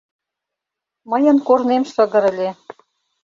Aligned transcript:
Мыйын 1.11 1.37
корнем 1.47 1.83
шыгыр 1.91 2.23
ыле... 2.31 2.49